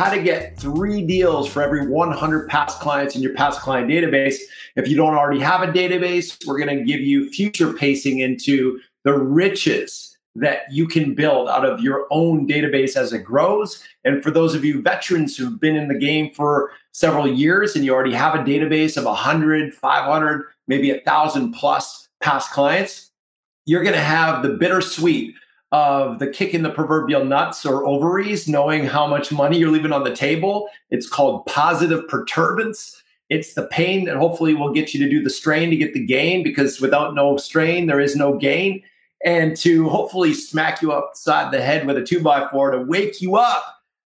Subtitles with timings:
[0.00, 4.36] how to get three deals for every 100 past clients in your past client database.
[4.74, 8.80] If you don't already have a database, we're going to give you future pacing into
[9.04, 13.84] the riches that you can build out of your own database as it grows.
[14.02, 17.84] And for those of you veterans who've been in the game for several years and
[17.84, 23.10] you already have a database of 100, 500, maybe a 1,000 plus past clients,
[23.66, 25.34] you're going to have the bittersweet
[25.72, 29.92] of the kick in the proverbial nuts or ovaries, knowing how much money you're leaving
[29.92, 30.68] on the table.
[30.90, 33.02] It's called positive perturbance.
[33.28, 36.04] It's the pain that hopefully will get you to do the strain to get the
[36.04, 38.82] gain, because without no strain, there is no gain.
[39.24, 43.20] And to hopefully smack you upside the head with a two by four to wake
[43.20, 43.62] you up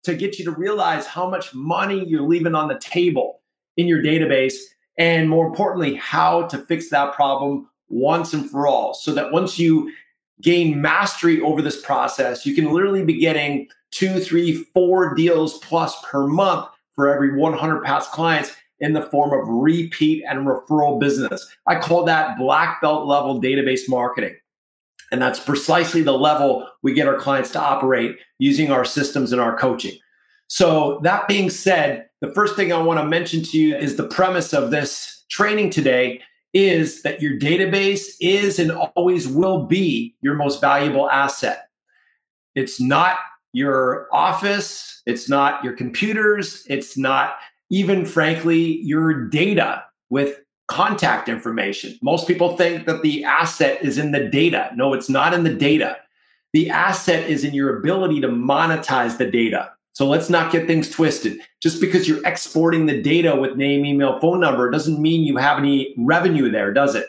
[0.04, 3.42] to get you to realize how much money you're leaving on the table
[3.78, 4.56] in your database.
[4.98, 8.94] And more importantly, how to fix that problem once and for all.
[8.94, 9.92] So that once you
[10.42, 15.96] gain mastery over this process, you can literally be getting two, three, four deals plus
[16.04, 21.48] per month for every 100 past clients in the form of repeat and referral business.
[21.68, 24.36] I call that black belt level database marketing.
[25.12, 29.40] And that's precisely the level we get our clients to operate using our systems and
[29.40, 29.98] our coaching.
[30.48, 34.08] So, that being said, the first thing I want to mention to you is the
[34.08, 36.22] premise of this training today
[36.56, 41.68] is that your database is and always will be your most valuable asset.
[42.56, 43.18] It's not
[43.52, 47.36] your office, it's not your computers, it's not
[47.70, 50.40] even frankly your data with
[50.70, 52.00] contact information.
[52.02, 54.72] Most people think that the asset is in the data.
[54.76, 55.98] No, it's not in the data.
[56.54, 59.72] The asset is in your ability to monetize the data.
[59.96, 61.40] So let's not get things twisted.
[61.62, 65.58] Just because you're exporting the data with name, email, phone number doesn't mean you have
[65.58, 67.08] any revenue there, does it?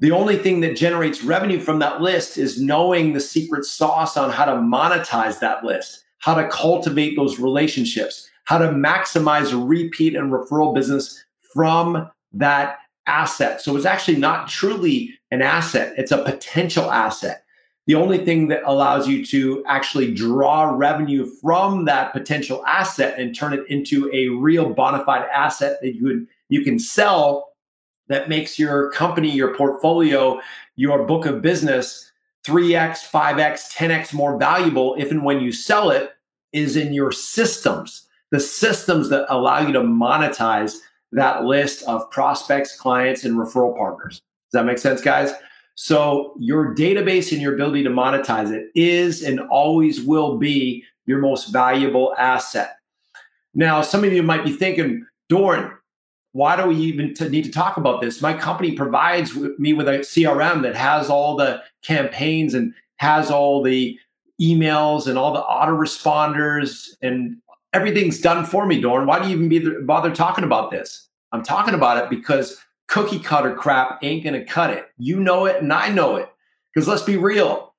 [0.00, 4.30] The only thing that generates revenue from that list is knowing the secret sauce on
[4.30, 10.32] how to monetize that list, how to cultivate those relationships, how to maximize repeat and
[10.32, 13.60] referral business from that asset.
[13.60, 17.43] So it's actually not truly an asset, it's a potential asset.
[17.86, 23.36] The only thing that allows you to actually draw revenue from that potential asset and
[23.36, 27.52] turn it into a real bona fide asset that you would, you can sell
[28.08, 30.40] that makes your company, your portfolio,
[30.76, 32.10] your book of business
[32.46, 36.12] 3x, 5x, 10x more valuable if and when you sell it
[36.52, 40.76] is in your systems, the systems that allow you to monetize
[41.12, 44.20] that list of prospects, clients, and referral partners.
[44.50, 45.32] Does that make sense, guys?
[45.74, 51.18] So your database and your ability to monetize it is and always will be your
[51.18, 52.76] most valuable asset.
[53.54, 55.70] Now, some of you might be thinking, Doran,
[56.32, 58.20] why do we even t- need to talk about this?
[58.20, 63.62] My company provides me with a CRM that has all the campaigns and has all
[63.62, 63.98] the
[64.40, 67.36] emails and all the autoresponders and
[67.72, 69.06] everything's done for me, Doran.
[69.06, 71.08] Why do you even be, bother talking about this?
[71.32, 72.58] I'm talking about it because
[72.88, 74.86] cookie cutter crap ain't going to cut it.
[74.98, 76.30] You know it and I know it.
[76.72, 77.74] Because let's be real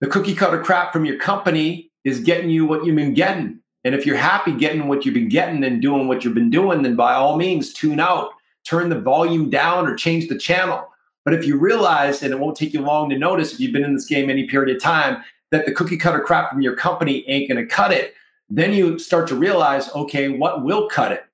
[0.00, 3.58] the cookie cutter crap from your company is getting you what you've been getting.
[3.84, 6.82] And if you're happy getting what you've been getting and doing what you've been doing,
[6.82, 8.30] then by all means, tune out,
[8.66, 10.86] turn the volume down, or change the channel.
[11.24, 13.84] But if you realize, and it won't take you long to notice if you've been
[13.84, 17.24] in this game any period of time, that the cookie cutter crap from your company
[17.28, 18.14] ain't going to cut it,
[18.50, 21.24] then you start to realize, okay, what will cut it?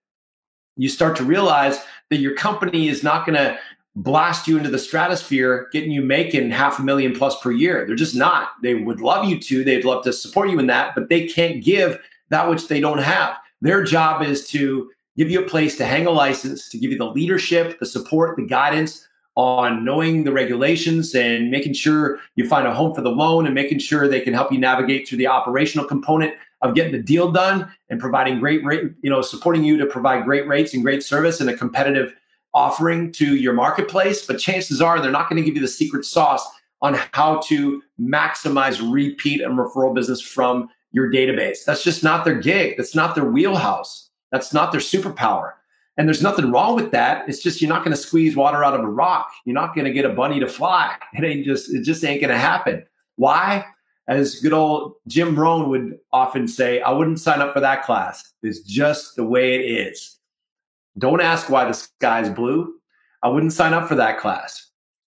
[0.81, 3.59] You start to realize that your company is not going to
[3.97, 7.85] blast you into the stratosphere, getting you making half a million plus per year.
[7.87, 8.49] They're just not.
[8.63, 11.63] They would love you to, they'd love to support you in that, but they can't
[11.63, 11.99] give
[12.31, 13.37] that which they don't have.
[13.61, 16.97] Their job is to give you a place to hang a license, to give you
[16.99, 19.07] the leadership, the support, the guidance
[19.37, 23.55] on knowing the regulations and making sure you find a home for the loan and
[23.55, 27.31] making sure they can help you navigate through the operational component of getting the deal
[27.31, 31.03] done and providing great rate, you know, supporting you to provide great rates and great
[31.03, 32.15] service and a competitive
[32.53, 34.27] offering to your marketplace.
[34.27, 36.47] But chances are they're not going to give you the secret sauce
[36.83, 41.65] on how to maximize repeat and referral business from your database.
[41.65, 42.77] That's just not their gig.
[42.77, 44.11] That's not their wheelhouse.
[44.33, 45.53] That's not their superpower.
[45.97, 47.29] And there's nothing wrong with that.
[47.29, 49.31] It's just you're not going to squeeze water out of a rock.
[49.45, 50.97] You're not going to get a bunny to fly.
[51.13, 52.87] It ain't just it just ain't going to happen.
[53.17, 53.67] Why?
[54.11, 58.33] As good old Jim Rohn would often say, I wouldn't sign up for that class.
[58.43, 60.19] It's just the way it is.
[60.99, 62.75] Don't ask why the sky is blue.
[63.23, 64.67] I wouldn't sign up for that class.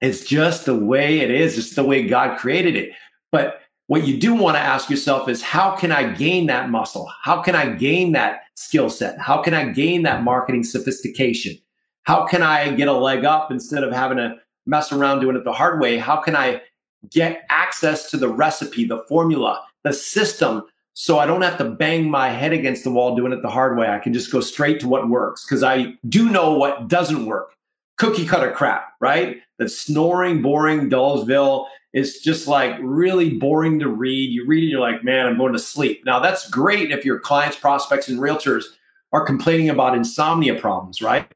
[0.01, 2.91] It's just the way it is, it's the way God created it.
[3.31, 7.09] But what you do want to ask yourself is how can I gain that muscle?
[7.23, 9.21] How can I gain that skill set?
[9.21, 11.57] How can I gain that marketing sophistication?
[12.05, 15.45] How can I get a leg up instead of having to mess around doing it
[15.45, 15.97] the hard way?
[15.97, 16.63] How can I
[17.11, 20.65] get access to the recipe, the formula, the system
[20.95, 23.79] so I don't have to bang my head against the wall doing it the hard
[23.79, 23.89] way.
[23.89, 27.55] I can just go straight to what works because I do know what doesn't work.
[27.97, 29.39] Cookie cutter crap, right?
[29.59, 34.31] The snoring, boring Dullsville is just like really boring to read.
[34.31, 36.03] You read it, you're like, man, I'm going to sleep.
[36.05, 38.65] Now, that's great if your clients, prospects, and realtors
[39.13, 41.31] are complaining about insomnia problems, right?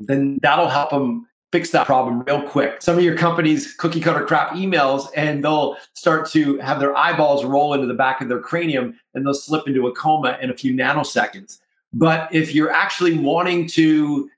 [0.00, 2.82] Then that'll help them fix that problem real quick.
[2.82, 7.44] Some of your companies cookie cutter crap emails and they'll start to have their eyeballs
[7.44, 10.56] roll into the back of their cranium and they'll slip into a coma in a
[10.56, 11.60] few nanoseconds.
[11.92, 14.28] But if you're actually wanting to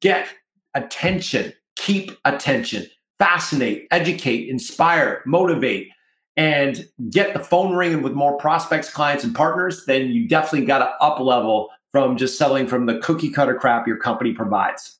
[0.00, 0.26] get
[0.74, 2.88] attention, keep attention,
[3.20, 5.90] fascinate, educate, inspire, motivate,
[6.36, 10.78] and get the phone ringing with more prospects, clients, and partners, then you definitely got
[10.78, 14.98] to up level from just selling from the cookie cutter crap your company provides.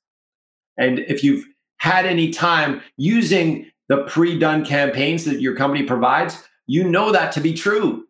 [0.76, 1.44] And if you've
[1.84, 7.42] had any time using the pre-done campaigns that your company provides, you know that to
[7.42, 8.06] be true.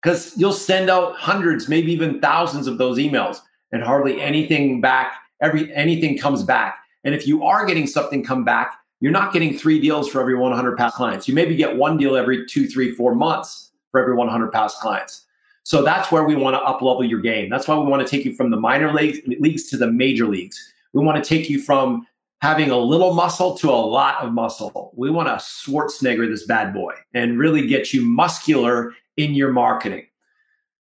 [0.00, 3.38] Because you'll send out hundreds, maybe even thousands of those emails
[3.72, 5.12] and hardly anything back,
[5.42, 6.78] every anything comes back.
[7.02, 10.36] And if you are getting something come back, you're not getting three deals for every
[10.36, 11.26] 100 past clients.
[11.26, 15.26] You maybe get one deal every two, three, four months for every 100 past clients.
[15.64, 17.50] So that's where we want to up level your game.
[17.50, 20.28] That's why we want to take you from the minor leagues, leagues to the major
[20.28, 20.72] leagues.
[20.92, 22.06] We want to take you from
[22.40, 24.92] having a little muscle to a lot of muscle.
[24.96, 30.06] We want to Schwarzenegger this bad boy and really get you muscular in your marketing.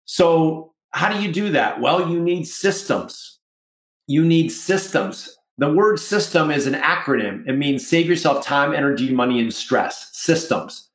[0.05, 1.81] So, how do you do that?
[1.81, 3.39] Well, you need systems.
[4.07, 5.37] You need systems.
[5.59, 7.47] The word system is an acronym.
[7.49, 10.11] It means save yourself time, energy, money, and stress.
[10.13, 10.89] Systems.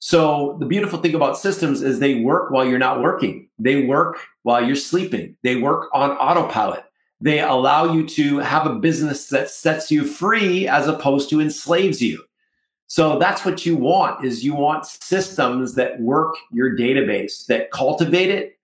[0.00, 4.18] So, the beautiful thing about systems is they work while you're not working, they work
[4.42, 6.84] while you're sleeping, they work on autopilot
[7.20, 12.00] they allow you to have a business that sets you free as opposed to enslaves
[12.00, 12.22] you.
[12.86, 18.30] So that's what you want is you want systems that work your database that cultivate
[18.30, 18.58] it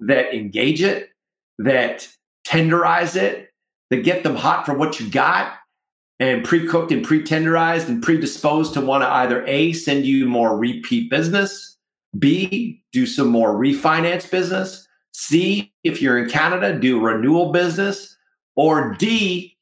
[0.00, 1.10] that engage it
[1.58, 2.08] that
[2.46, 3.50] tenderize it
[3.90, 5.54] that get them hot for what you got
[6.18, 11.10] and pre-cooked and pre-tenderized and predisposed to want to either a send you more repeat
[11.10, 11.76] business
[12.18, 14.85] b do some more refinance business
[15.18, 18.14] C, if you're in Canada, do renewal business.
[18.54, 19.56] Or D,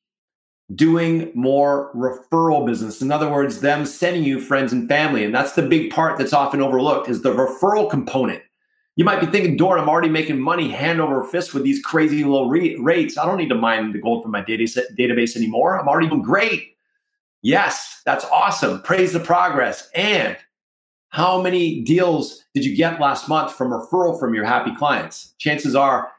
[0.74, 3.00] doing more referral business.
[3.00, 5.24] In other words, them sending you friends and family.
[5.24, 8.42] And that's the big part that's often overlooked is the referral component.
[8.96, 12.24] You might be thinking, Doran, I'm already making money hand over fist with these crazy
[12.24, 13.18] low re- rates.
[13.18, 15.78] I don't need to mine the gold from my data set, database anymore.
[15.78, 16.76] I'm already doing great.
[17.42, 18.82] Yes, that's awesome.
[18.82, 19.90] Praise the progress.
[19.94, 20.36] And
[21.14, 25.32] how many deals did you get last month from referral from your happy clients?
[25.38, 26.10] Chances are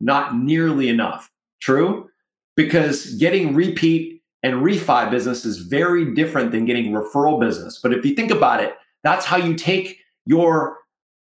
[0.00, 1.28] not nearly enough.
[1.60, 2.08] True?
[2.54, 7.80] Because getting repeat and refi business is very different than getting referral business.
[7.82, 10.76] But if you think about it, that's how you take your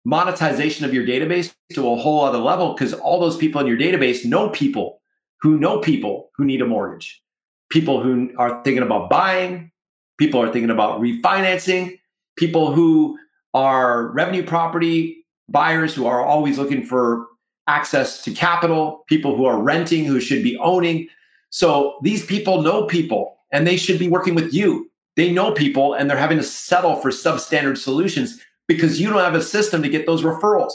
[0.05, 3.79] monetization of your database to a whole other level because all those people in your
[3.79, 5.01] database know people
[5.41, 7.23] who know people who need a mortgage,
[7.71, 9.71] people who are thinking about buying,
[10.19, 12.00] people are thinking about refinancing,
[12.41, 13.17] people who
[13.55, 15.19] are revenue property
[15.51, 17.27] buyers who are always looking for
[17.67, 21.09] access to capital, people who are renting who should be owning.
[21.51, 24.91] So these people know people and they should be working with you.
[25.17, 29.35] They know people and they're having to settle for substandard solutions because you don't have
[29.35, 30.73] a system to get those referrals.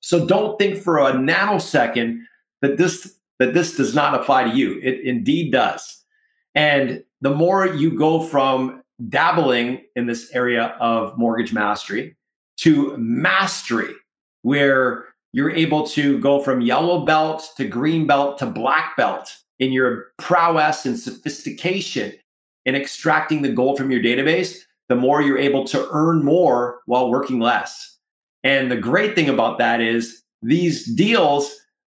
[0.00, 2.20] So don't think for a nanosecond
[2.62, 4.80] that this that this does not apply to you.
[4.82, 6.02] It indeed does.
[6.54, 12.16] And the more you go from dabbling in this area of mortgage mastery
[12.58, 13.92] to mastery,
[14.42, 19.72] where you're able to go from yellow belt to green belt to black belt in
[19.72, 22.12] your prowess and sophistication
[22.64, 27.10] in extracting the gold from your database, the more you're able to earn more while
[27.10, 27.98] working less.
[28.44, 31.54] And the great thing about that is these deals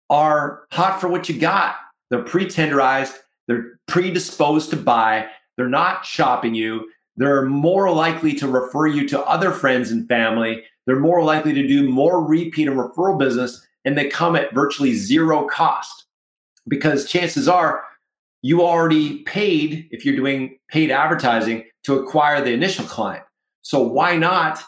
[0.09, 1.75] are hot for what you got.
[2.09, 3.13] They're pre tenderized,
[3.47, 5.27] they're predisposed to buy,
[5.61, 6.89] they're not shopping you.
[7.17, 10.63] They're more likely to refer you to other friends and family.
[10.87, 14.93] They're more likely to do more repeat and referral business, and they come at virtually
[14.93, 16.05] zero cost
[16.67, 17.83] because chances are
[18.41, 23.23] you already paid, if you're doing paid advertising, to acquire the initial client.
[23.61, 24.63] So why not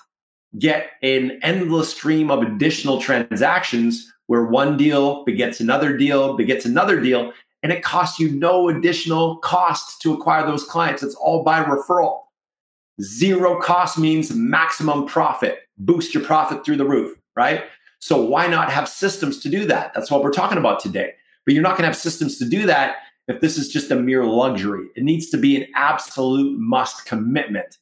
[0.60, 7.00] get an endless stream of additional transactions where one deal begets another deal, begets another
[7.00, 11.02] deal, and it costs you no additional cost to acquire those clients.
[11.02, 12.20] It's all by referral.
[13.02, 15.60] Zero cost means maximum profit.
[15.78, 17.64] Boost your profit through the roof, right?
[18.00, 19.94] So why not have systems to do that?
[19.94, 21.14] That's what we're talking about today.
[21.46, 23.96] But you're not going to have systems to do that if this is just a
[23.96, 24.90] mere luxury.
[24.96, 27.78] It needs to be an absolute must commitment.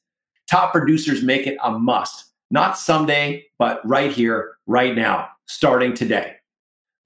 [0.50, 6.36] Top producers make it a must, not someday, but right here, right now, starting today.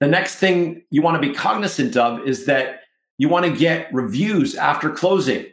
[0.00, 2.80] The next thing you want to be cognizant of is that
[3.18, 5.46] you want to get reviews after closing.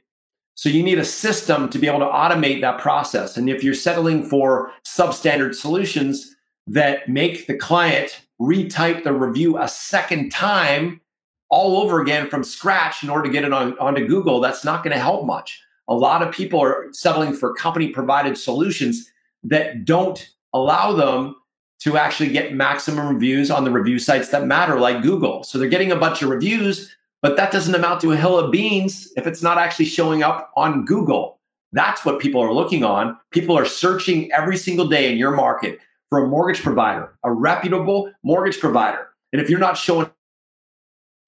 [0.55, 3.38] So you need a system to be able to automate that process.
[3.38, 6.35] And if you're settling for substandard solutions
[6.67, 11.01] that make the client retype the review a second time
[11.50, 14.83] all over again from scratch in order to get it on, onto Google, that's not
[14.83, 15.62] going to help much.
[15.88, 19.09] A lot of people are settling for company provided solutions
[19.43, 21.35] that don't allow them
[21.83, 25.43] to actually get maximum reviews on the review sites that matter, like Google.
[25.43, 28.51] So they're getting a bunch of reviews, but that doesn't amount to a hill of
[28.51, 31.39] beans if it's not actually showing up on Google.
[31.73, 33.17] That's what people are looking on.
[33.31, 38.09] People are searching every single day in your market for a mortgage provider, a reputable
[38.23, 39.09] mortgage provider.
[39.33, 40.09] And if you're not showing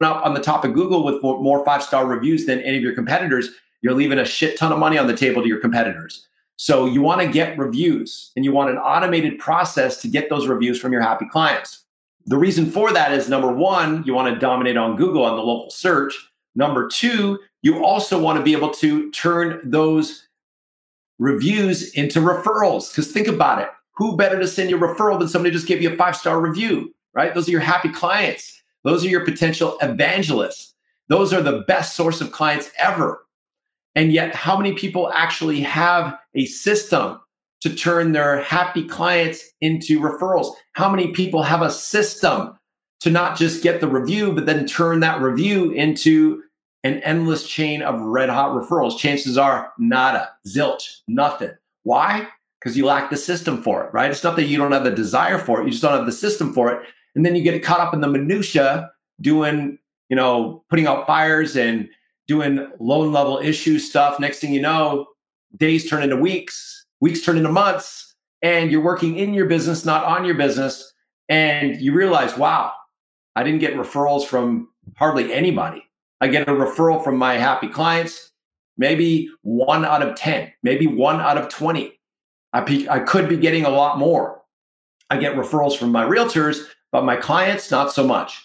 [0.01, 2.95] up on the top of Google with more five star reviews than any of your
[2.95, 3.50] competitors,
[3.81, 6.27] you're leaving a shit ton of money on the table to your competitors.
[6.57, 10.47] So you want to get reviews and you want an automated process to get those
[10.47, 11.83] reviews from your happy clients.
[12.27, 15.43] The reason for that is number one, you want to dominate on Google on the
[15.43, 16.15] local search.
[16.55, 20.27] Number two, you also want to be able to turn those
[21.19, 22.91] reviews into referrals.
[22.91, 25.81] Because think about it who better to send you a referral than somebody just gave
[25.81, 27.33] you a five star review, right?
[27.33, 28.62] Those are your happy clients.
[28.83, 30.74] Those are your potential evangelists.
[31.07, 33.25] Those are the best source of clients ever.
[33.95, 37.19] And yet, how many people actually have a system
[37.61, 40.53] to turn their happy clients into referrals?
[40.73, 42.57] How many people have a system
[42.99, 46.43] to not just get the review, but then turn that review into
[46.83, 48.99] an endless chain of red hot referrals?
[48.99, 51.51] Chances are nada, zilch, nothing.
[51.83, 52.27] Why?
[52.59, 54.11] Because you lack the system for it, right?
[54.11, 56.11] It's not that you don't have the desire for it, you just don't have the
[56.11, 56.87] system for it.
[57.15, 59.77] And then you get caught up in the minutia doing,
[60.09, 61.87] you know, putting out fires and
[62.27, 64.20] doing loan level issue stuff.
[64.20, 65.08] Next thing you know,
[65.58, 70.03] days turn into weeks, weeks turn into months, and you're working in your business, not
[70.03, 70.94] on your business.
[71.29, 72.74] And you realize, wow,
[73.36, 75.84] I didn't get referrals from hardly anybody.
[76.22, 78.32] I get a referral from my happy clients,
[78.77, 82.00] maybe one out of 10, maybe one out of 20.
[82.53, 84.41] I, pe- I could be getting a lot more.
[85.10, 88.41] I get referrals from my realtors, but my clients, not so much.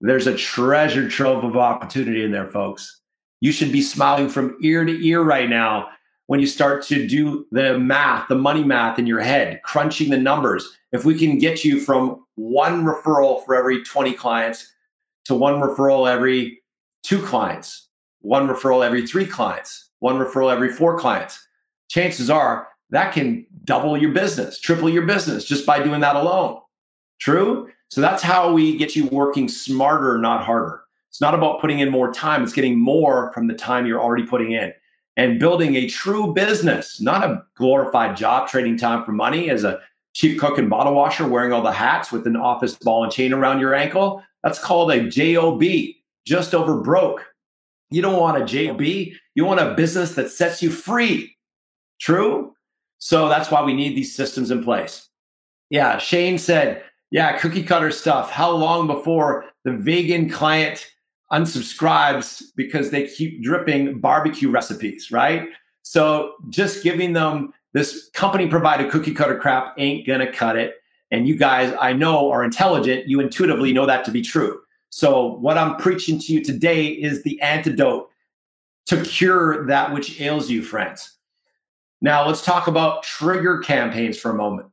[0.00, 3.01] There's a treasure trove of opportunity in there, folks.
[3.42, 5.88] You should be smiling from ear to ear right now
[6.28, 10.16] when you start to do the math, the money math in your head, crunching the
[10.16, 10.78] numbers.
[10.92, 14.72] If we can get you from one referral for every 20 clients
[15.24, 16.62] to one referral every
[17.02, 17.88] two clients,
[18.20, 21.44] one referral every three clients, one referral every four clients,
[21.88, 26.60] chances are that can double your business, triple your business just by doing that alone.
[27.20, 27.70] True?
[27.88, 30.84] So that's how we get you working smarter, not harder.
[31.12, 34.24] It's not about putting in more time, it's getting more from the time you're already
[34.24, 34.72] putting in
[35.18, 39.78] and building a true business, not a glorified job trading time for money as a
[40.14, 43.34] chief cook and bottle washer wearing all the hats with an office ball and chain
[43.34, 44.22] around your ankle.
[44.42, 45.62] That's called a JOB,
[46.26, 47.26] just over broke.
[47.90, 48.80] You don't want a JOB,
[49.34, 51.36] you want a business that sets you free.
[52.00, 52.54] True?
[52.96, 55.10] So that's why we need these systems in place.
[55.68, 58.30] Yeah, Shane said, yeah, cookie cutter stuff.
[58.30, 60.86] How long before the vegan client
[61.32, 65.48] unsubscribes because they keep dripping barbecue recipes, right?
[65.82, 70.74] So just giving them this company provided cookie cutter crap ain't gonna cut it.
[71.10, 73.08] And you guys, I know, are intelligent.
[73.08, 74.60] You intuitively know that to be true.
[74.90, 78.10] So, what I'm preaching to you today is the antidote
[78.86, 81.16] to cure that which ails you, friends.
[82.02, 84.68] Now, let's talk about trigger campaigns for a moment.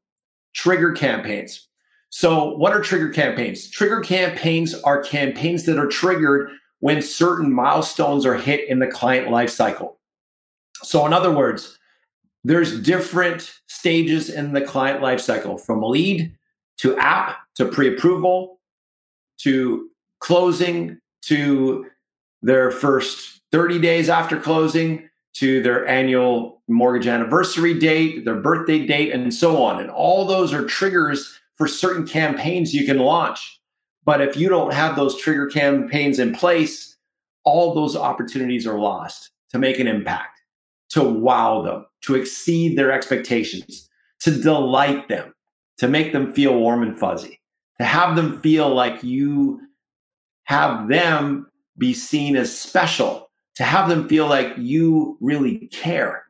[0.53, 1.68] Trigger campaigns.
[2.09, 3.69] So, what are trigger campaigns?
[3.69, 9.27] Trigger campaigns are campaigns that are triggered when certain milestones are hit in the client
[9.27, 9.95] lifecycle.
[10.81, 11.77] So, in other words,
[12.43, 16.35] there's different stages in the client lifecycle from lead
[16.77, 18.59] to app to pre approval
[19.39, 19.89] to
[20.19, 21.85] closing to
[22.41, 29.11] their first 30 days after closing to their annual mortgage anniversary date, their birthday date,
[29.11, 29.79] and so on.
[29.79, 33.59] And all those are triggers for certain campaigns you can launch.
[34.05, 36.97] But if you don't have those trigger campaigns in place,
[37.43, 40.41] all those opportunities are lost to make an impact,
[40.91, 43.89] to wow them, to exceed their expectations,
[44.21, 45.33] to delight them,
[45.77, 47.39] to make them feel warm and fuzzy,
[47.77, 49.59] to have them feel like you
[50.45, 51.45] have them
[51.77, 56.23] be seen as special, to have them feel like you really care.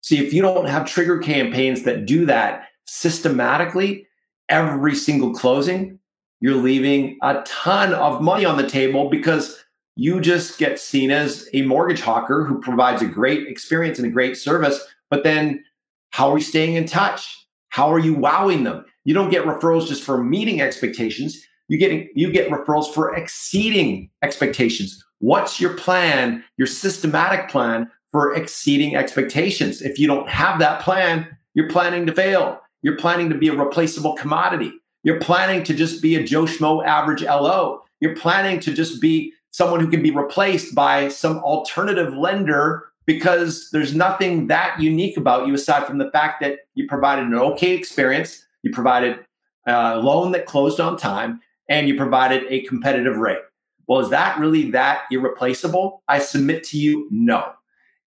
[0.00, 4.06] See, if you don't have trigger campaigns that do that systematically,
[4.48, 5.98] every single closing,
[6.40, 9.64] you're leaving a ton of money on the table because
[9.96, 14.10] you just get seen as a mortgage hawker who provides a great experience and a
[14.10, 14.80] great service.
[15.10, 15.64] But then,
[16.10, 17.46] how are you staying in touch?
[17.68, 18.84] How are you wowing them?
[19.04, 21.40] You don't get referrals just for meeting expectations.
[21.68, 25.02] You get you get referrals for exceeding expectations.
[25.18, 29.80] What's your plan, your systematic plan for exceeding expectations?
[29.82, 32.60] If you don't have that plan, you're planning to fail.
[32.84, 34.70] You're planning to be a replaceable commodity.
[35.04, 37.82] You're planning to just be a Joe Schmo average LO.
[38.00, 43.70] You're planning to just be someone who can be replaced by some alternative lender because
[43.72, 47.74] there's nothing that unique about you aside from the fact that you provided an okay
[47.74, 49.18] experience, you provided
[49.66, 53.38] a loan that closed on time, and you provided a competitive rate.
[53.86, 56.02] Well, is that really that irreplaceable?
[56.06, 57.52] I submit to you, no.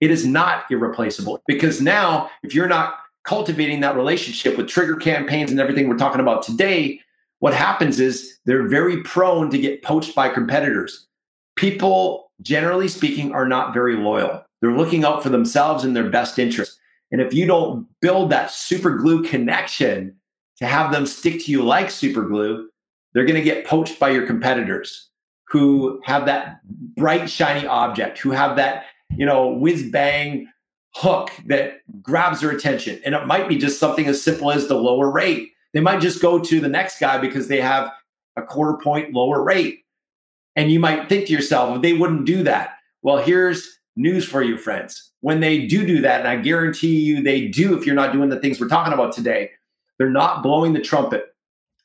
[0.02, 5.52] It is not irreplaceable because now, if you're not cultivating that relationship with trigger campaigns
[5.52, 7.00] and everything we're talking about today,
[7.40, 11.06] what happens is they're very prone to get poached by competitors.
[11.58, 14.44] People, generally speaking, are not very loyal.
[14.62, 16.80] They're looking out for themselves and their best interest.
[17.12, 20.16] And if you don't build that super glue connection
[20.58, 22.70] to have them stick to you like super glue,
[23.14, 25.10] they're going to get poached by your competitors
[25.50, 26.62] who have that
[26.96, 30.48] bright, shiny object, who have that, you know, whiz bang
[30.98, 33.00] hook that grabs their attention.
[33.06, 35.52] And it might be just something as simple as the lower rate.
[35.74, 37.92] They might just go to the next guy because they have
[38.36, 39.84] a quarter point lower rate.
[40.56, 42.78] And you might think to yourself, they wouldn't do that.
[43.04, 45.12] Well, here's news for you, friends.
[45.22, 48.30] When they do do that, and I guarantee you they do if you're not doing
[48.30, 49.52] the things we're talking about today,
[50.00, 51.28] they're not blowing the trumpet.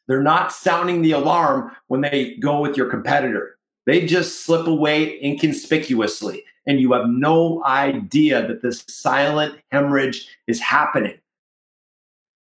[0.09, 3.57] They're not sounding the alarm when they go with your competitor.
[3.85, 10.61] They just slip away inconspicuously and you have no idea that this silent hemorrhage is
[10.61, 11.19] happening.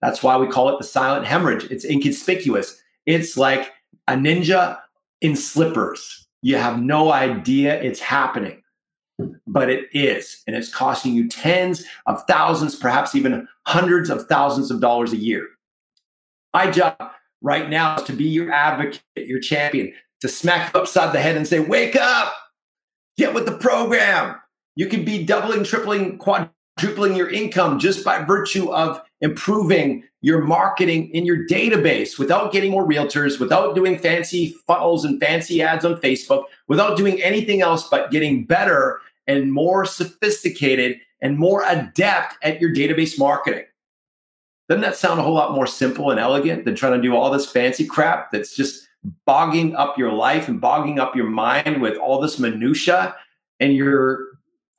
[0.02, 1.66] That's why we call it the silent hemorrhage.
[1.72, 2.82] It's inconspicuous.
[3.06, 3.74] It's like
[4.08, 4.80] a ninja
[5.22, 6.28] in slippers.
[6.42, 8.62] You have no idea it's happening,
[9.48, 10.44] but it is.
[10.46, 15.18] And it's costing you tens of thousands, perhaps even hundreds of thousands of dollars a
[15.18, 15.48] year.
[16.54, 16.96] My job
[17.42, 21.48] right now is to be your advocate, your champion, to smack upside the head and
[21.48, 22.34] say, Wake up!
[23.18, 24.36] Get with the program.
[24.76, 31.10] You can be doubling, tripling, quadrupling your income just by virtue of improving your marketing
[31.10, 35.96] in your database without getting more realtors, without doing fancy funnels and fancy ads on
[35.96, 42.62] Facebook, without doing anything else but getting better and more sophisticated and more adept at
[42.62, 43.66] your database marketing.
[44.70, 47.32] Doesn't that sound a whole lot more simple and elegant than trying to do all
[47.32, 48.87] this fancy crap that's just
[49.26, 53.16] bogging up your life and bogging up your mind with all this minutia
[53.60, 54.26] and you're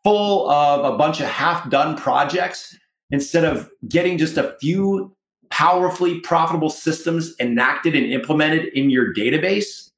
[0.04, 2.76] full of a bunch of half done projects
[3.10, 5.14] instead of getting just a few
[5.50, 9.90] powerfully profitable systems enacted and implemented in your database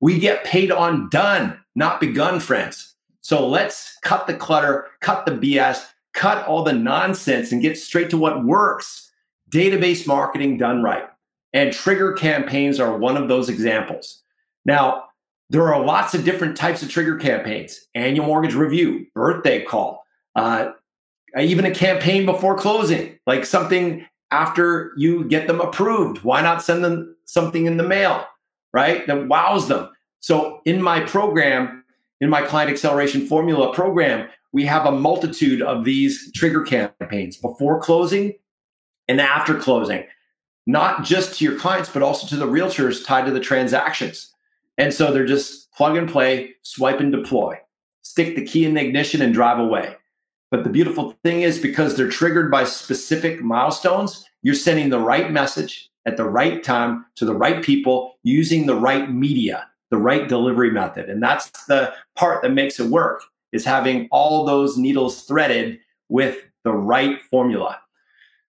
[0.00, 2.94] we get paid on done not begun friends.
[3.20, 5.84] So let's cut the clutter cut the bs
[6.14, 9.10] cut all the nonsense and get straight to what works.
[9.50, 11.04] Database marketing done right
[11.56, 14.22] and trigger campaigns are one of those examples.
[14.66, 15.04] Now,
[15.48, 20.72] there are lots of different types of trigger campaigns annual mortgage review, birthday call, uh,
[21.40, 26.22] even a campaign before closing, like something after you get them approved.
[26.24, 28.26] Why not send them something in the mail,
[28.74, 29.06] right?
[29.06, 29.88] That wows them.
[30.20, 31.84] So, in my program,
[32.20, 37.80] in my client acceleration formula program, we have a multitude of these trigger campaigns before
[37.80, 38.34] closing
[39.08, 40.04] and after closing
[40.66, 44.32] not just to your clients, but also to the realtors tied to the transactions.
[44.78, 47.58] And so they're just plug and play, swipe and deploy,
[48.02, 49.96] stick the key in the ignition and drive away.
[50.50, 55.30] But the beautiful thing is because they're triggered by specific milestones, you're sending the right
[55.30, 60.28] message at the right time to the right people using the right media, the right
[60.28, 61.10] delivery method.
[61.10, 66.38] And that's the part that makes it work is having all those needles threaded with
[66.62, 67.80] the right formula.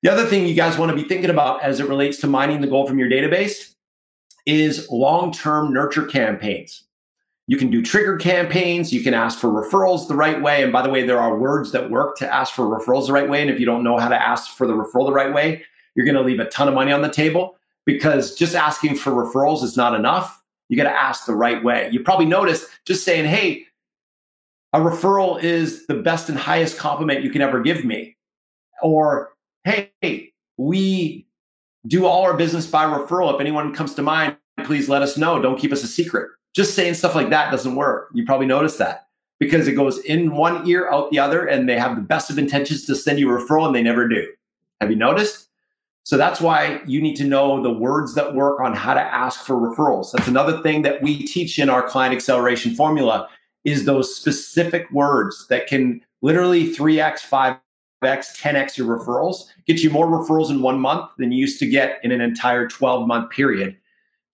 [0.04, 2.62] The other thing you guys want to be thinking about as it relates to mining
[2.62, 3.74] the gold from your database
[4.46, 6.84] is long term nurture campaigns.
[7.48, 8.92] You can do trigger campaigns.
[8.92, 10.64] You can ask for referrals the right way.
[10.64, 13.30] And by the way, there are words that work to ask for referrals the right
[13.30, 13.42] way.
[13.42, 15.64] And if you don't know how to ask for the referral the right way,
[15.96, 19.12] you're going to leave a ton of money on the table because just asking for
[19.12, 20.44] referrals is not enough.
[20.68, 21.90] You got to ask the right way.
[21.92, 23.66] You probably noticed just saying, hey,
[24.74, 28.18] a referral is the best and highest compliment you can ever give me.
[28.82, 29.32] Or
[29.68, 31.28] hey, we
[31.86, 33.34] do all our business by referral.
[33.34, 35.42] If anyone comes to mind, please let us know.
[35.42, 36.32] Don't keep us a secret.
[36.54, 38.10] just saying stuff like that doesn't work.
[38.14, 39.08] You probably noticed that
[39.40, 42.40] because it goes in one ear, out the other, and they have the best of
[42.40, 44.28] intentions to send you a referral and they never do.
[44.82, 45.50] Have you noticed?
[46.04, 49.46] So that's why you need to know the words that work on how to ask
[49.46, 50.12] for referrals.
[50.14, 53.28] That's another thing that we teach in our client acceleration formula
[53.66, 57.20] is those specific words that can literally 3x,
[58.04, 61.68] 5x, 10x your referrals, get you more referrals in one month than you used to
[61.68, 63.78] get in an entire 12 month period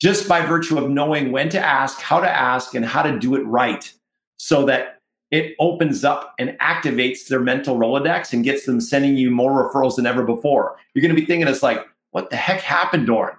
[0.04, 3.36] just by virtue of knowing when to ask, how to ask, and how to do
[3.36, 3.94] it right
[4.36, 5.00] so that
[5.32, 9.96] it opens up and activates their mental Rolodex and gets them sending you more referrals
[9.96, 10.76] than ever before.
[10.94, 13.38] You're going to be thinking, it's like, what the heck happened, Doran?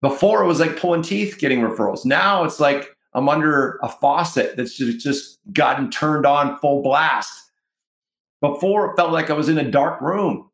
[0.00, 2.04] Before it was like pulling teeth getting referrals.
[2.04, 7.43] Now it's like I'm under a faucet that's just, just gotten turned on full blast.
[8.44, 10.50] Before it felt like I was in a dark room.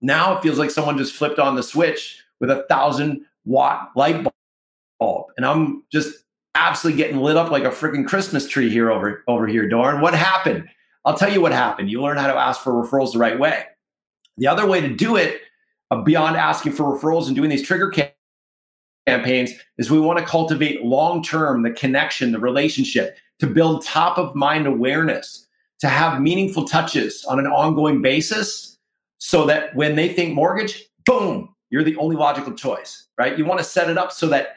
[0.00, 4.24] Now it feels like someone just flipped on the switch with a thousand watt light
[5.00, 5.26] bulb.
[5.36, 9.48] And I'm just absolutely getting lit up like a freaking Christmas tree here over, over
[9.48, 10.00] here, Doran.
[10.00, 10.68] What happened?
[11.04, 11.90] I'll tell you what happened.
[11.90, 13.64] You learn how to ask for referrals the right way.
[14.36, 15.40] The other way to do it,
[15.90, 18.10] uh, beyond asking for referrals and doing these trigger cam-
[19.04, 24.16] campaigns, is we want to cultivate long term the connection, the relationship, to build top
[24.16, 25.45] of mind awareness,
[25.80, 28.78] to have meaningful touches on an ongoing basis
[29.18, 33.36] so that when they think mortgage, boom, you're the only logical choice, right?
[33.36, 34.56] You want to set it up so that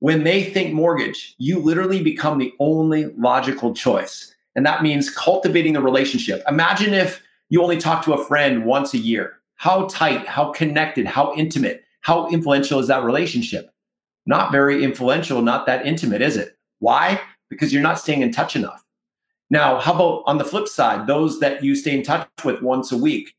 [0.00, 4.34] when they think mortgage, you literally become the only logical choice.
[4.54, 6.42] And that means cultivating the relationship.
[6.48, 9.38] Imagine if you only talk to a friend once a year.
[9.56, 13.70] How tight, how connected, how intimate, how influential is that relationship?
[14.26, 16.56] Not very influential, not that intimate, is it?
[16.80, 17.20] Why?
[17.50, 18.83] Because you're not staying in touch enough.
[19.50, 22.90] Now, how about on the flip side, those that you stay in touch with once
[22.92, 23.34] a week?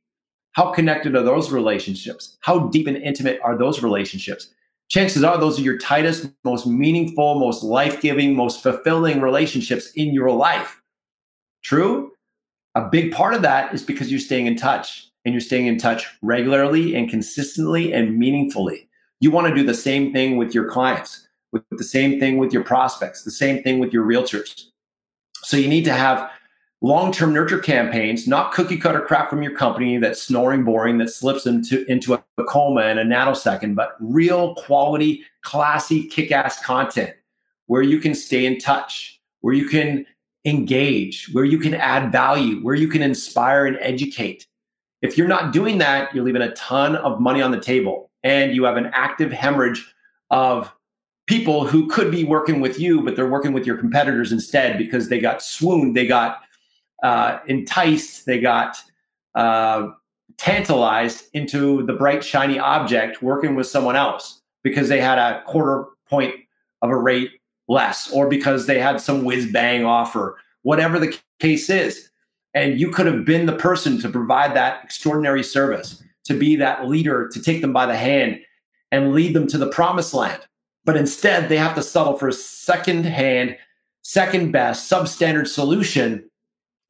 [0.54, 2.38] How connected are those relationships?
[2.42, 4.54] How deep and intimate are those relationships?
[4.90, 10.14] chances are those are your tightest, most meaningful, most life giving, most fulfilling relationships in
[10.14, 10.82] your life.
[11.64, 12.12] True?
[12.76, 15.78] A big part of that is because you're staying in touch and you're staying in
[15.78, 18.88] touch regularly and consistently and meaningfully.
[19.22, 22.54] You want to do the same thing with your clients, with the same thing with
[22.54, 24.66] your prospects, the same thing with your realtors.
[25.46, 26.32] So you need to have
[26.82, 31.46] long-term nurture campaigns, not cookie cutter crap from your company that's snoring boring, that slips
[31.46, 37.12] into, into a, a coma in a nanosecond, but real quality, classy, kick-ass content
[37.68, 40.04] where you can stay in touch, where you can
[40.46, 44.48] engage, where you can add value, where you can inspire and educate.
[45.04, 48.56] If you're not doing that, you're leaving a ton of money on the table and
[48.56, 49.94] you have an active hemorrhage
[50.32, 50.72] of
[51.28, 55.10] people who could be working with you, but they're working with your competitors instead because
[55.10, 56.42] they got swooned, they got
[57.04, 58.78] uh, enticed, they got
[59.34, 59.90] uh,
[60.38, 65.86] tantalized into the bright, shiny object working with someone else because they had a quarter
[66.08, 66.36] point
[66.82, 67.32] of a rate
[67.68, 72.10] less or because they had some whiz bang offer, whatever the case is.
[72.54, 76.88] And you could have been the person to provide that extraordinary service, to be that
[76.88, 78.40] leader, to take them by the hand
[78.92, 80.46] and lead them to the promised land.
[80.86, 83.58] But instead, they have to settle for a second hand,
[84.04, 86.30] second best, substandard solution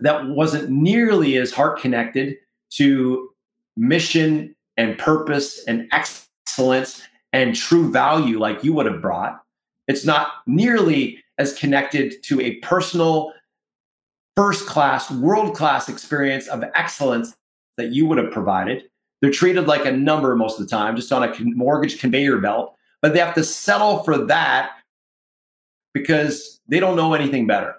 [0.02, 2.36] that wasn't nearly as heart connected
[2.72, 3.30] to
[3.78, 9.42] mission and purpose and excellence and true value like you would have brought.
[9.88, 13.34] It's not nearly as connected to a personal,
[14.36, 17.36] first class, world class experience of excellence
[17.78, 18.84] that you would have provided.
[19.22, 22.75] They're treated like a number most of the time, just on a mortgage conveyor belt,
[23.06, 24.72] but they have to settle for that
[25.94, 27.76] because they don't know anything better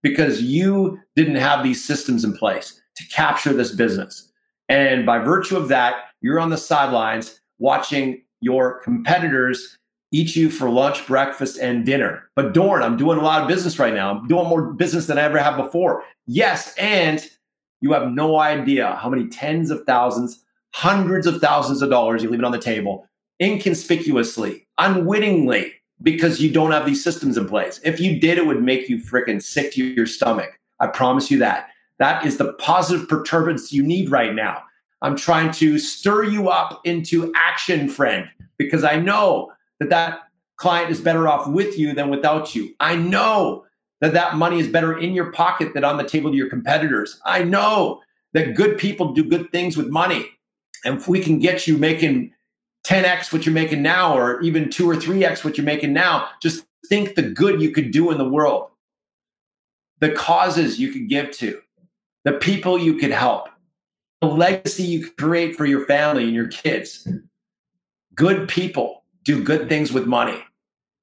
[0.00, 4.30] because you didn't have these systems in place to capture this business.
[4.68, 9.76] And by virtue of that, you're on the sidelines watching your competitors
[10.12, 12.30] eat you for lunch, breakfast, and dinner.
[12.36, 14.12] But Doran, I'm doing a lot of business right now.
[14.12, 16.04] I'm doing more business than I ever have before.
[16.28, 17.28] Yes, and
[17.80, 22.30] you have no idea how many tens of thousands, hundreds of thousands of dollars you
[22.30, 23.08] leave it on the table
[23.40, 27.80] inconspicuously, unwittingly, because you don't have these systems in place.
[27.84, 30.58] If you did, it would make you freaking sick to your stomach.
[30.80, 31.68] I promise you that.
[31.98, 34.62] That is the positive perturbance you need right now.
[35.02, 40.20] I'm trying to stir you up into action, friend, because I know that that
[40.56, 42.74] client is better off with you than without you.
[42.80, 43.64] I know
[44.00, 47.20] that that money is better in your pocket than on the table to your competitors.
[47.24, 50.26] I know that good people do good things with money.
[50.84, 52.32] And if we can get you making
[52.86, 56.66] 10x what you're making now or even 2 or 3x what you're making now just
[56.88, 58.70] think the good you could do in the world.
[60.00, 61.60] The causes you could give to.
[62.24, 63.48] The people you could help.
[64.20, 67.08] The legacy you could create for your family and your kids.
[68.14, 70.42] Good people do good things with money.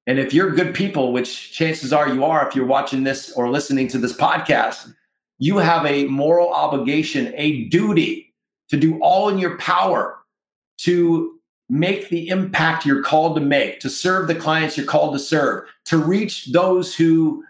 [0.06, 3.50] And if you're good people, which chances are you are if you're watching this or
[3.50, 4.92] listening to this podcast,
[5.38, 8.34] you have a moral obligation, a duty
[8.68, 10.18] to do all in your power
[10.78, 11.38] to
[11.72, 15.66] make the impact you're called to make, to serve the clients you're called to serve,
[15.86, 17.42] to reach those who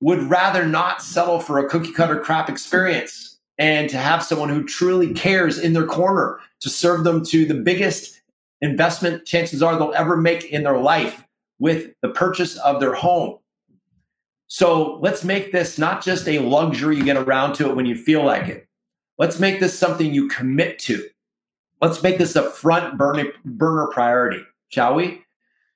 [0.00, 4.64] would rather not settle for a cookie cutter crap experience and to have someone who
[4.64, 8.22] truly cares in their corner to serve them to the biggest
[8.62, 11.26] investment chances are they'll ever make in their life
[11.58, 13.36] with the purchase of their home.
[14.46, 17.94] So let's make this not just a luxury you get around to it when you
[17.94, 18.66] feel like it.
[19.18, 21.06] Let's make this something you commit to.
[21.80, 25.22] Let's make this a front burner, burner priority, shall we?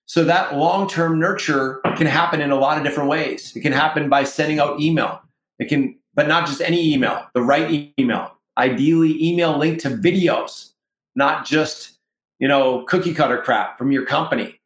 [0.06, 3.54] So that long-term nurture can happen in a lot of different ways.
[3.54, 5.20] It can happen by sending out email.
[5.58, 8.32] It can, but not just any email, the right email.
[8.56, 10.72] Ideally, email linked to videos,
[11.14, 11.98] not just,
[12.38, 14.58] you know, cookie cutter crap from your company.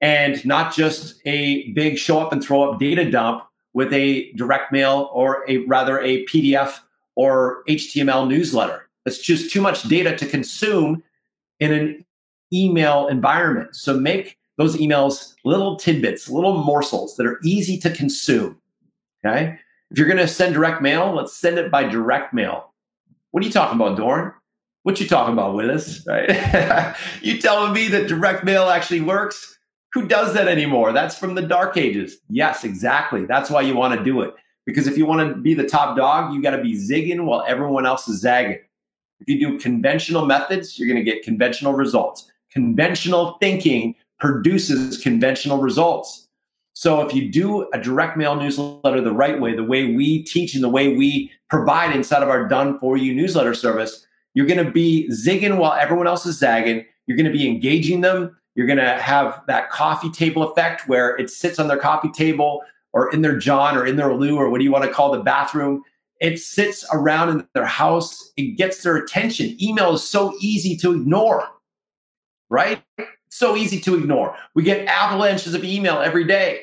[0.00, 4.72] And not just a big show up and throw up data dump with a direct
[4.72, 6.80] mail or a rather a PDF
[7.14, 8.88] or HTML newsletter.
[9.06, 11.02] It's just too much data to consume
[11.60, 12.04] in an
[12.52, 13.74] email environment.
[13.74, 18.60] So make those emails little tidbits, little morsels that are easy to consume.
[19.24, 19.58] Okay.
[19.90, 22.72] If you're going to send direct mail, let's send it by direct mail.
[23.30, 24.32] What are you talking about, Doran?
[24.82, 26.04] What you talking about, Willis?
[26.06, 26.96] Right?
[27.22, 29.58] you telling me that direct mail actually works?
[29.92, 30.92] Who does that anymore?
[30.92, 32.16] That's from the dark ages.
[32.28, 33.26] Yes, exactly.
[33.26, 34.34] That's why you want to do it.
[34.66, 37.44] Because if you want to be the top dog, you got to be zigging while
[37.46, 38.60] everyone else is zagging.
[39.22, 42.30] If you do conventional methods, you're going to get conventional results.
[42.52, 46.28] Conventional thinking produces conventional results.
[46.74, 50.54] So if you do a direct mail newsletter the right way, the way we teach
[50.54, 54.64] and the way we provide inside of our done for you newsletter service, you're going
[54.64, 56.84] to be zigging while everyone else is zagging.
[57.06, 58.36] You're going to be engaging them.
[58.54, 62.62] You're going to have that coffee table effect where it sits on their coffee table
[62.92, 65.12] or in their John or in their loo or what do you want to call
[65.12, 65.82] the bathroom
[66.22, 68.32] it sits around in their house.
[68.36, 69.56] It gets their attention.
[69.60, 71.46] Email is so easy to ignore,
[72.48, 72.80] right?
[73.28, 74.36] So easy to ignore.
[74.54, 76.60] We get avalanches of email every day.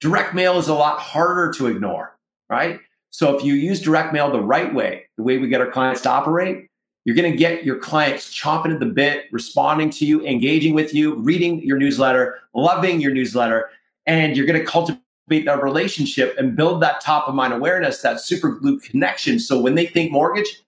[0.00, 2.16] Direct mail is a lot harder to ignore,
[2.48, 2.80] right?
[3.10, 6.00] So if you use direct mail the right way, the way we get our clients
[6.02, 6.66] to operate,
[7.04, 10.94] you're going to get your clients chomping at the bit, responding to you, engaging with
[10.94, 13.68] you, reading your newsletter, loving your newsletter,
[14.06, 15.02] and you're going to cultivate
[15.40, 19.38] that relationship and build that top of mind awareness, that super glue connection.
[19.38, 20.62] So when they think mortgage,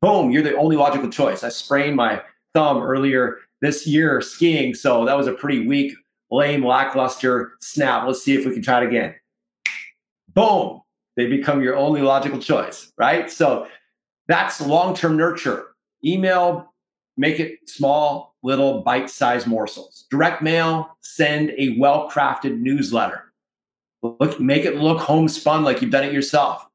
[0.00, 1.42] boom, you're the only logical choice.
[1.42, 2.22] I sprained my
[2.54, 4.74] thumb earlier this year skiing.
[4.74, 5.94] So that was a pretty weak,
[6.30, 8.06] lame, lackluster snap.
[8.06, 9.14] Let's see if we can try it again.
[10.34, 10.82] Boom,
[11.16, 13.30] they become your only logical choice, right?
[13.30, 13.66] So
[14.28, 15.66] that's long term nurture.
[16.04, 16.72] Email,
[17.16, 20.06] make it small, little bite sized morsels.
[20.10, 23.25] Direct mail, send a well crafted newsletter
[24.02, 26.66] look make it look homespun like you've done it yourself.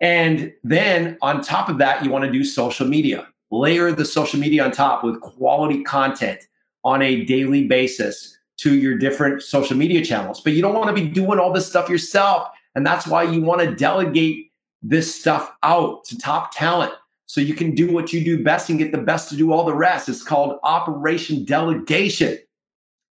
[0.00, 3.26] And then on top of that you want to do social media.
[3.50, 6.40] Layer the social media on top with quality content
[6.84, 10.40] on a daily basis to your different social media channels.
[10.40, 13.40] But you don't want to be doing all this stuff yourself and that's why you
[13.40, 14.50] want to delegate
[14.82, 16.92] this stuff out to top talent
[17.26, 19.64] so you can do what you do best and get the best to do all
[19.64, 20.08] the rest.
[20.08, 22.38] It's called operation delegation.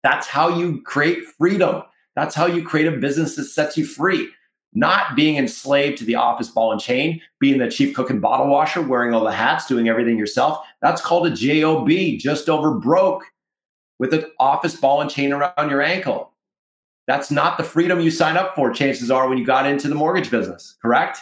[0.01, 1.83] That's how you create freedom
[2.19, 4.29] that's how you create a business that sets you free.
[4.73, 8.47] Not being enslaved to the office ball and chain, being the chief cook and bottle
[8.47, 10.63] washer, wearing all the hats, doing everything yourself.
[10.81, 13.23] That's called a JOB, just over broke,
[13.97, 16.33] with an office ball and chain around your ankle.
[17.07, 19.95] That's not the freedom you sign up for, chances are, when you got into the
[19.95, 21.17] mortgage business, correct?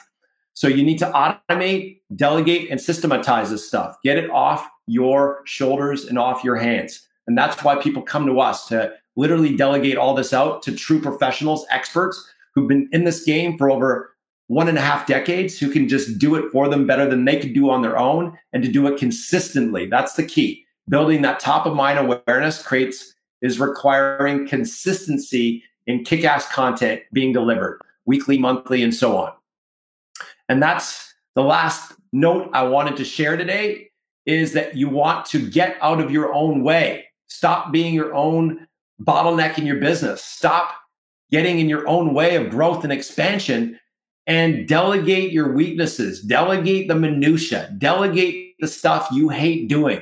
[0.53, 3.95] So you need to automate, delegate, and systematize this stuff.
[4.03, 7.07] Get it off your shoulders and off your hands.
[7.27, 11.01] And that's why people come to us to literally delegate all this out to true
[11.01, 14.13] professionals, experts who've been in this game for over
[14.47, 17.37] one and a half decades, who can just do it for them better than they
[17.37, 19.87] could do on their own and to do it consistently.
[19.87, 20.65] That's the key.
[20.87, 27.33] Building that top of mind awareness creates is requiring consistency in kick ass content being
[27.33, 29.33] delivered weekly, monthly, and so on.
[30.47, 33.89] And that's the last note I wanted to share today
[34.25, 37.05] is that you want to get out of your own way.
[37.27, 38.66] Stop being your own
[39.01, 40.23] bottleneck in your business.
[40.23, 40.73] Stop
[41.31, 43.79] getting in your own way of growth and expansion
[44.25, 50.01] and delegate your weaknesses, delegate the minutia, delegate the stuff you hate doing.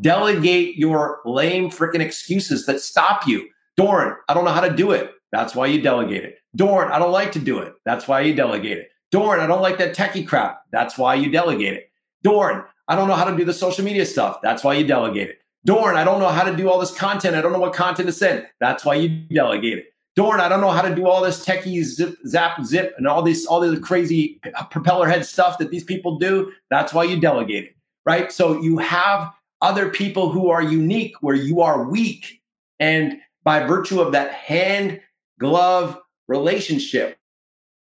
[0.00, 3.48] Delegate your lame freaking excuses that stop you.
[3.76, 5.10] Doran, I don't know how to do it.
[5.30, 6.38] That's why you delegate it.
[6.56, 7.74] Doran, I don't like to do it.
[7.84, 8.88] That's why you delegate it.
[9.10, 10.62] Doran, I don't like that techie crap.
[10.72, 11.90] That's why you delegate it.
[12.22, 14.38] Doran, I don't know how to do the social media stuff.
[14.42, 15.39] That's why you delegate it.
[15.64, 17.36] Doran, I don't know how to do all this content.
[17.36, 18.46] I don't know what content to send.
[18.60, 19.92] That's why you delegate it.
[20.16, 23.22] Doran, I don't know how to do all this techie zip, zap, zip, and all
[23.22, 26.52] these all these crazy propeller head stuff that these people do.
[26.70, 28.32] That's why you delegate it, right?
[28.32, 32.40] So you have other people who are unique where you are weak,
[32.78, 35.00] and by virtue of that hand
[35.38, 37.18] glove relationship,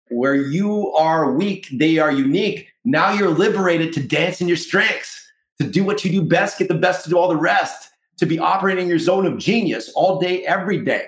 [0.09, 2.67] where you are weak, they are unique.
[2.85, 5.22] Now you're liberated to dance in your strengths,
[5.59, 8.25] to do what you do best, get the best to do all the rest, to
[8.25, 11.07] be operating in your zone of genius all day, every day,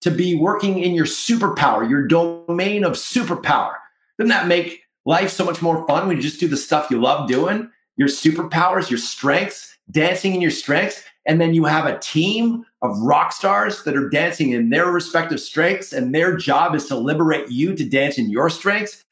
[0.00, 3.74] to be working in your superpower, your domain of superpower.
[4.18, 7.00] Doesn't that make life so much more fun when you just do the stuff you
[7.00, 7.70] love doing?
[7.96, 11.02] Your superpowers, your strengths, dancing in your strengths.
[11.26, 15.38] And then you have a team of rock stars that are dancing in their respective
[15.38, 19.04] strengths, and their job is to liberate you to dance in your strengths.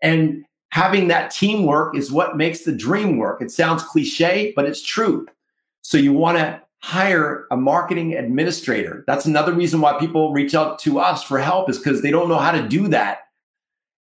[0.00, 3.40] And having that teamwork is what makes the dream work.
[3.40, 5.26] It sounds cliche, but it's true.
[5.82, 9.04] So you want to hire a marketing administrator.
[9.06, 12.28] That's another reason why people reach out to us for help is because they don't
[12.28, 13.20] know how to do that.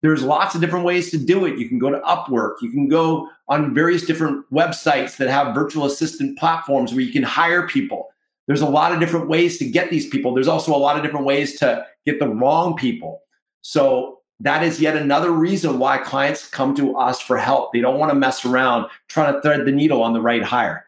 [0.02, 1.58] There's lots of different ways to do it.
[1.58, 2.56] You can go to Upwork.
[2.62, 7.24] You can go on various different websites that have virtual assistant platforms where you can
[7.24, 8.08] hire people.
[8.46, 10.32] There's a lot of different ways to get these people.
[10.32, 13.22] There's also a lot of different ways to get the wrong people.
[13.62, 17.72] So that is yet another reason why clients come to us for help.
[17.72, 20.86] They don't want to mess around trying to thread the needle on the right hire.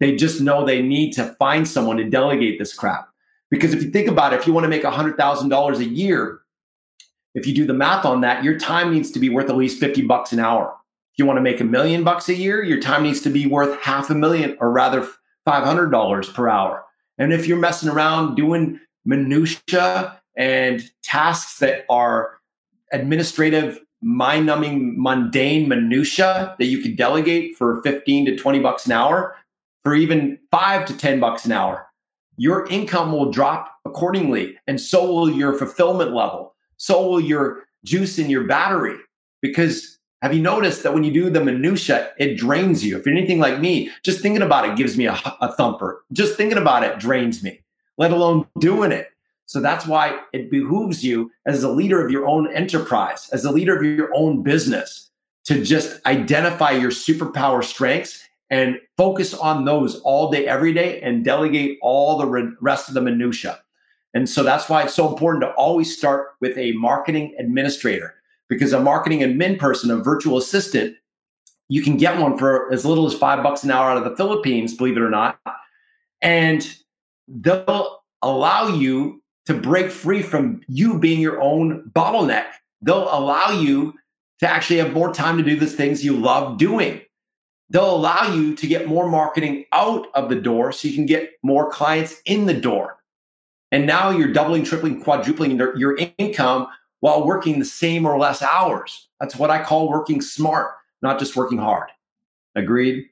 [0.00, 3.08] They just know they need to find someone to delegate this crap.
[3.50, 6.40] Because if you think about it, if you want to make $100,000 a year,
[7.34, 9.80] if you do the math on that, your time needs to be worth at least
[9.80, 10.74] 50 bucks an hour.
[11.12, 13.46] If you want to make a million bucks a year, your time needs to be
[13.46, 15.08] worth half a million or rather
[15.46, 16.84] $500 per hour.
[17.16, 22.37] And if you're messing around doing minutia and tasks that are
[22.92, 28.92] administrative, mind numbing, mundane minutia that you could delegate for 15 to 20 bucks an
[28.92, 29.36] hour,
[29.84, 31.86] for even five to 10 bucks an hour,
[32.36, 34.58] your income will drop accordingly.
[34.66, 36.54] And so will your fulfillment level.
[36.76, 38.96] So will your juice in your battery.
[39.40, 42.98] Because have you noticed that when you do the minutia, it drains you?
[42.98, 46.04] If you're anything like me, just thinking about it gives me a, a thumper.
[46.12, 47.60] Just thinking about it drains me,
[47.96, 49.08] let alone doing it.
[49.48, 53.50] So that's why it behooves you as a leader of your own enterprise, as a
[53.50, 55.10] leader of your own business,
[55.46, 61.24] to just identify your superpower strengths and focus on those all day, every day, and
[61.24, 63.58] delegate all the rest of the minutia.
[64.12, 68.16] And so that's why it's so important to always start with a marketing administrator
[68.50, 70.94] because a marketing admin person, a virtual assistant,
[71.68, 74.16] you can get one for as little as five bucks an hour out of the
[74.16, 75.40] Philippines, believe it or not.
[76.20, 76.70] And
[77.28, 82.48] they'll allow you to break free from you being your own bottleneck.
[82.82, 83.94] They'll allow you
[84.40, 87.00] to actually have more time to do the things you love doing.
[87.70, 91.30] They'll allow you to get more marketing out of the door so you can get
[91.42, 92.98] more clients in the door.
[93.72, 96.66] And now you're doubling, tripling, quadrupling your, income
[97.00, 99.08] while working the same or less hours.
[99.18, 101.88] That's what I call working smart, not just working hard.
[102.54, 103.06] Agreed?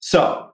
[0.00, 0.47] So,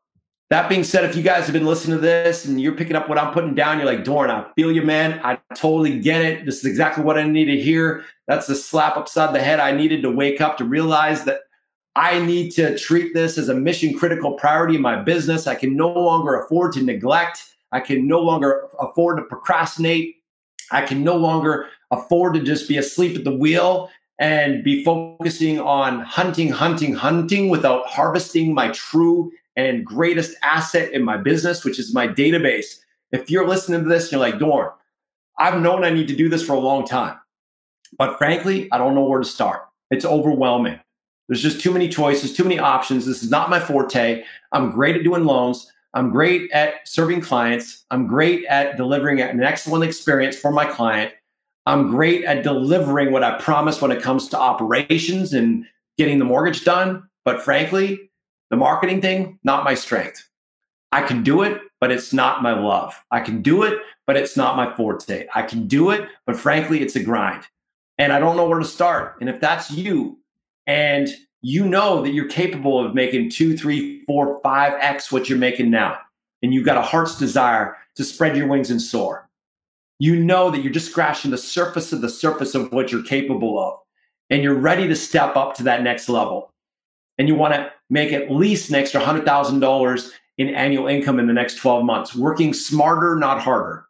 [0.55, 3.09] that being said, if you guys have been listening to this and you're picking up
[3.09, 5.21] what I'm putting down, you're like, Doran, I feel you, man.
[5.25, 6.47] I totally get it.
[6.47, 8.05] This is exactly what I need to hear.
[8.29, 11.41] That's the slap upside the head I needed to wake up to realize that
[11.97, 15.49] I need to treat this as a mission critical priority in my business.
[15.49, 17.43] I can no longer afford to neglect.
[17.73, 20.23] I can no longer afford to procrastinate.
[20.71, 23.91] I can no longer afford to just be asleep at the wheel
[24.21, 31.05] and be focusing on hunting, hunting, hunting without harvesting my true and greatest asset in
[31.05, 32.79] my business, which is my database.
[33.13, 34.71] If you're listening to this, you're like, Doran,
[35.39, 37.17] I've known I need to do this for a long time.
[37.97, 39.63] But frankly, I don't know where to start.
[39.91, 40.81] It's overwhelming.
[41.29, 43.07] There's just too many choices, too many options.
[43.07, 44.25] This is not my forte.
[44.53, 45.71] I'm great at doing loans.
[45.95, 47.85] I'm great at serving clients.
[47.91, 51.13] I'm great at delivering an excellent experience for my client.
[51.67, 55.65] I'm great at delivering what I promise when it comes to operations and
[55.97, 57.09] getting the mortgage done.
[57.25, 58.11] But frankly,
[58.51, 60.29] the marketing thing, not my strength.
[60.93, 62.95] I can do it, but it's not my love.
[63.11, 65.27] I can do it, but it's not my forte.
[65.35, 67.45] I can do it, but frankly, it's a grind.
[67.99, 69.17] And I don't know where to start.
[69.21, 70.19] And if that's you,
[70.67, 71.09] and
[71.43, 75.71] you know that you're capable of making two, three, four, five X what you're making
[75.71, 75.99] now,
[76.43, 79.29] and you've got a heart's desire to spread your wings and soar,
[79.99, 83.59] you know that you're just scratching the surface of the surface of what you're capable
[83.59, 83.79] of.
[84.31, 86.51] And you're ready to step up to that next level.
[87.19, 91.33] And you want to make at least an extra $100,000 in annual income in the
[91.33, 93.87] next 12 months, working smarter, not harder.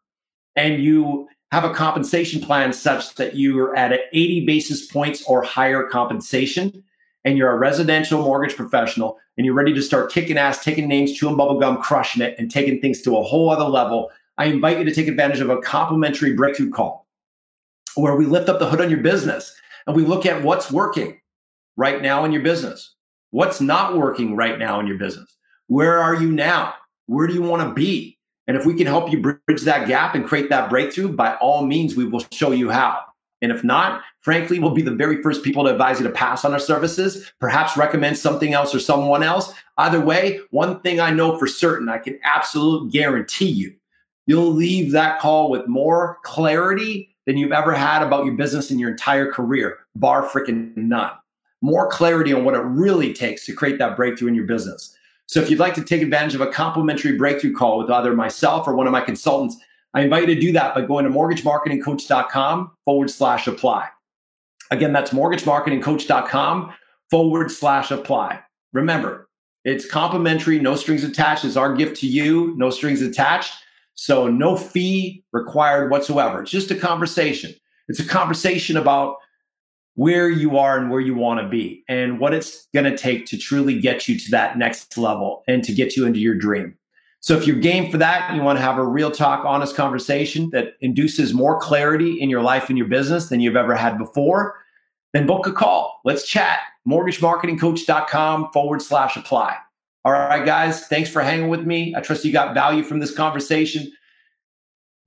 [0.56, 5.84] And you have a compensation plan such that you're at 80 basis points or higher
[5.84, 6.82] compensation.
[7.26, 11.12] and you're a residential mortgage professional and you're ready to start kicking ass, taking names,
[11.12, 14.84] chewing bubblegum, crushing it, and taking things to a whole other level, I invite you
[14.84, 17.06] to take advantage of a complimentary breakthrough call
[17.94, 19.54] where we lift up the hood on your business
[19.86, 21.20] and we look at what's working
[21.76, 22.93] right now in your business,
[23.34, 25.36] what's not working right now in your business.
[25.66, 26.74] Where are you now?
[27.06, 28.16] Where do you want to be?
[28.46, 31.66] And if we can help you bridge that gap and create that breakthrough, by all
[31.66, 33.00] means, we will show you how.
[33.42, 36.44] And if not, frankly, we'll be the very first people to advise you to pass
[36.44, 39.52] on our services, perhaps recommend something else or someone else.
[39.78, 43.74] Either way, one thing I know for certain, I can absolutely guarantee you,
[44.28, 48.78] you'll leave that call with more clarity than you've ever had about your business in
[48.78, 51.10] your entire career, bar freaking none.
[51.64, 54.94] More clarity on what it really takes to create that breakthrough in your business.
[55.24, 58.68] So if you'd like to take advantage of a complimentary breakthrough call with either myself
[58.68, 59.56] or one of my consultants,
[59.94, 63.88] I invite you to do that by going to mortgagemarketingcoach.com forward slash apply.
[64.70, 66.74] Again, that's mortgagemarketingcoach.com
[67.10, 68.40] forward slash apply.
[68.74, 69.30] Remember,
[69.64, 71.46] it's complimentary, no strings attached.
[71.46, 73.54] It's our gift to you, no strings attached.
[73.94, 76.42] So, no fee required whatsoever.
[76.42, 77.54] It's just a conversation.
[77.88, 79.16] It's a conversation about
[79.94, 83.26] where you are and where you want to be and what it's going to take
[83.26, 86.76] to truly get you to that next level and to get you into your dream.
[87.20, 90.50] So if you're game for that, you want to have a real talk, honest conversation
[90.50, 94.56] that induces more clarity in your life and your business than you've ever had before,
[95.14, 96.00] then book a call.
[96.04, 96.58] Let's chat.
[96.86, 99.56] MortgageMarketingCoach.com forward slash apply.
[100.04, 101.94] All right, guys, thanks for hanging with me.
[101.96, 103.90] I trust you got value from this conversation.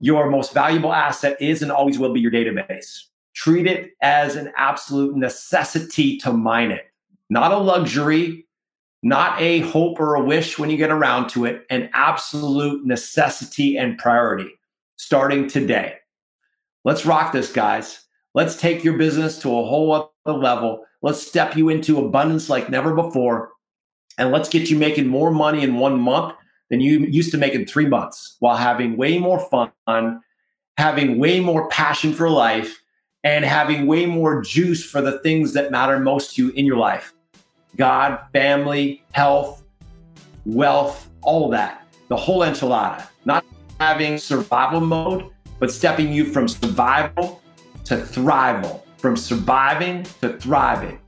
[0.00, 3.02] Your most valuable asset is and always will be your database.
[3.38, 6.86] Treat it as an absolute necessity to mine it,
[7.30, 8.48] not a luxury,
[9.04, 13.76] not a hope or a wish when you get around to it, an absolute necessity
[13.76, 14.50] and priority
[14.96, 15.94] starting today.
[16.84, 18.06] Let's rock this, guys.
[18.34, 20.84] Let's take your business to a whole other level.
[21.00, 23.52] Let's step you into abundance like never before.
[24.18, 26.34] And let's get you making more money in one month
[26.70, 29.70] than you used to make in three months while having way more fun,
[30.76, 32.82] having way more passion for life,
[33.24, 36.76] and having way more juice for the things that matter most to you in your
[36.76, 37.12] life.
[37.76, 39.64] God, family, health,
[40.46, 43.06] wealth, all that, the whole enchilada.
[43.24, 43.44] Not
[43.80, 47.42] having survival mode, but stepping you from survival
[47.84, 51.00] to thrival, from surviving to thriving.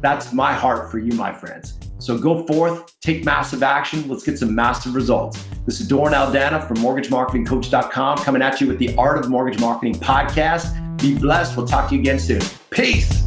[0.00, 1.78] That's my heart for you, my friends.
[1.98, 4.08] So go forth, take massive action.
[4.08, 5.44] Let's get some massive results.
[5.64, 9.94] This is Doran Aldana from MortgageMarketingCoach.com coming at you with the Art of Mortgage Marketing
[9.94, 10.98] podcast.
[11.00, 11.56] Be blessed.
[11.56, 12.42] We'll talk to you again soon.
[12.70, 13.22] Peace.